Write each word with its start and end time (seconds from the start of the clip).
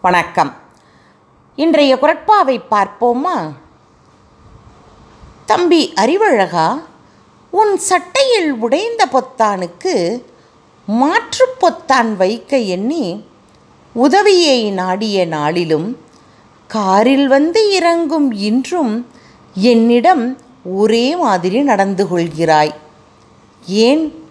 வணக்கம். 0.00 0.54
இன்றைய 1.56 1.94
குரட்பாவை 1.94 2.60
பார்ப்போமா? 2.70 3.52
தம்பி 5.46 5.92
அறிவழகா 5.96 6.82
உன் 7.50 7.78
சட்டையில் 7.78 8.52
உடைந்த 8.52 9.06
பொத்தானுக்கு 9.06 10.22
மாற்றுப் 10.86 11.60
பொத்தான் 11.60 12.16
வைக்க 12.16 12.58
எண்ணி 12.58 13.24
உதவியை 13.92 14.70
நாடிய 14.70 15.26
நாளிலும் 15.26 15.98
காரில் 16.66 17.28
வந்து 17.28 17.72
இறங்கும் 17.72 18.32
இன்றும் 18.32 19.10
என்னிடம் 19.54 20.38
ஒரே 20.64 21.16
மாதிரி 21.16 21.62
நடந்து 21.62 22.06
கொள்கிறாய். 22.06 22.74
ஏன்? 23.66 24.28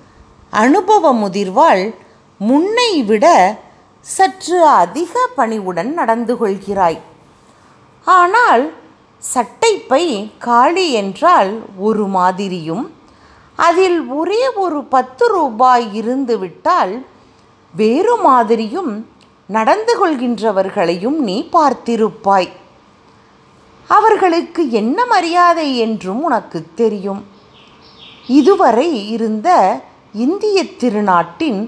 அனுபவ 0.49 1.13
முதிர்வாள் 1.13 1.95
முன்னை 2.39 3.05
விட 3.05 3.57
சற்று 4.05 4.57
அதிக 4.81 5.13
பணிவுடன் 5.37 5.91
நடந்து 5.99 6.33
கொள்கிறாய். 6.41 6.99
ஆனால் 8.07 8.63
சட்டைப்பை 9.23 10.03
காளி 10.45 10.85
என்றால் 11.01 11.51
ஒரு 11.87 12.05
மாதிரியும் 12.17 12.83
அதில் 13.59 13.97
ஒரே 14.19 14.43
ஒரு 14.63 14.79
பத்து 14.93 15.25
ரூபாய் 15.35 15.85
இருந்துவிட்டால் 15.99 16.93
வேறு 17.73 18.15
மாதிரியும் 18.27 18.91
நடந்து 19.55 19.93
கொள்கின்றவர்களையும் 19.99 21.17
நீ 21.27 21.37
பார்த்திருப்பாய். 21.55 22.49
அவர்களுக்கு 23.89 24.61
என்ன 24.81 24.97
மரியாதை 25.05 25.67
என்றும் 25.77 26.21
உனக்கு 26.23 26.59
தெரியும். 26.81 27.21
இதுவரை 28.39 28.87
இருந்த 29.15 29.49
இந்திய 30.25 30.57
திருநாட்டின் 30.81 31.59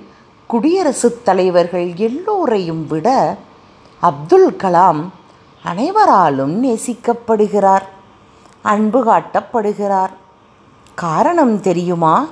குடியரசுத் 0.50 1.24
தலைவர்கள் 1.24 1.96
எல்லோரையும் 1.96 2.88
விட 2.88 3.38
அப்துல் 4.00 4.52
கலாம் 4.64 5.02
அனைவராலும் 5.64 6.64
நேசிக்கப்படுகிறார் 6.64 7.86
அன்பு 8.62 9.00
காட்டப்படுகிறார். 9.06 10.14
காரணம் 10.95 11.62
தெரியுமா? 11.62 12.28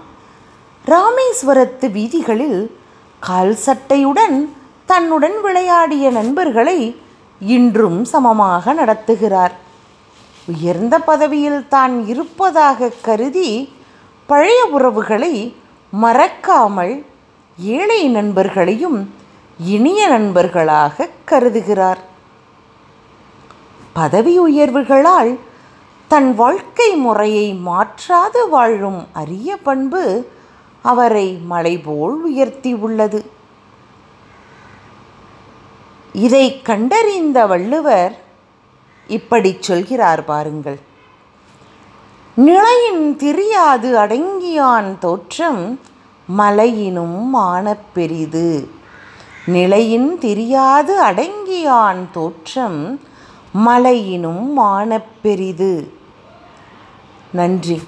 ராமேஸ்வரத்து 0.86 1.92
வீதிகளில் 1.92 2.78
கால் 3.20 3.58
சட்டையுடன் 3.66 4.50
தன்னுடன் 4.86 5.42
விளையாடிய 5.42 6.10
நண்பர்களை 6.10 7.02
இன்றும் 7.40 8.06
சமமாக 8.06 8.74
நடத்துகிறார். 8.74 9.56
உயர்ந்த 10.48 11.00
பதவியில் 11.00 11.68
தான் 11.68 12.08
இருப்பதாக 12.08 12.90
கருதி 13.02 13.74
பழைய 14.26 14.66
உறவுகளை 14.66 15.56
மறக்காமல் 15.90 17.06
ஏழை 17.58 18.08
நண்பர்களையும் 18.08 19.14
இனிய 19.60 20.08
நண்பர்களாக 20.08 21.10
கருதுகிறார். 21.32 21.98
பதவி 23.94 24.40
உயர்வுகளால் 24.40 25.40
தன் 26.08 26.36
வாழ்க்கை 26.36 26.96
முறையை 26.96 27.54
மாற்றாது 27.54 28.50
வாழும் 28.50 29.08
அரிய 29.14 29.58
பண்பு 29.58 30.32
அவரை 30.82 31.40
மலை 31.46 31.78
போல் 31.78 32.22
உயர்த்தி 32.22 32.74
உள்ளது. 32.74 33.32
இதை 36.14 36.62
கண்டறிந்த 36.62 37.46
வள்ளுவர் 37.46 38.22
இப்படி 39.08 39.58
சொல்கிறார் 39.60 40.24
பாருங்கள். 40.24 40.80
நிலையின் 42.36 43.18
தெரியாது 43.18 43.98
அடங்கியான் 43.98 44.98
தோற்றம் 44.98 45.80
மலையினும் 46.28 47.30
மானப் 47.36 47.94
பெரிது. 47.94 48.70
நிலையின் 49.46 50.20
தெரியாது 50.20 51.04
அடங்கியான் 51.04 52.12
தோற்றம் 52.12 53.00
மலையினும் 53.52 54.54
மானப் 54.54 55.22
பெரிது. 55.22 55.94
நன்றி. 57.32 57.82